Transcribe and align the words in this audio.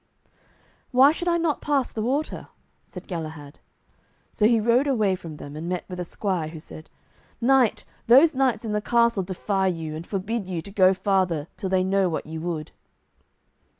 "Why 0.89 1.11
should 1.11 1.27
I 1.27 1.37
not 1.37 1.61
pass 1.61 1.91
the 1.91 2.01
water?" 2.01 2.47
said 2.83 3.05
Galahad. 3.07 3.59
So 4.33 4.47
he 4.47 4.59
rode 4.59 4.87
away 4.87 5.15
from 5.15 5.37
them, 5.37 5.55
and 5.55 5.69
met 5.69 5.85
with 5.87 5.99
a 5.99 6.03
squire, 6.03 6.47
who 6.47 6.59
said. 6.59 6.89
"Knight, 7.39 7.85
those 8.07 8.33
knights 8.33 8.65
in 8.65 8.71
the 8.71 8.81
castle 8.81 9.21
defy 9.21 9.67
you, 9.67 9.95
and 9.95 10.07
forbid 10.07 10.47
you 10.47 10.63
to 10.63 10.71
go 10.71 10.95
farther 10.95 11.49
till 11.55 11.69
they 11.69 11.83
know 11.83 12.09
what 12.09 12.25
ye 12.25 12.39
would." 12.39 12.71